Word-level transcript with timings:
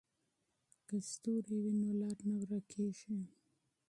که 0.87 0.95
ستوري 1.11 1.57
وي 1.63 1.73
نو 1.81 1.89
لار 1.99 2.17
نه 2.29 2.35
ورکېږي. 2.49 3.15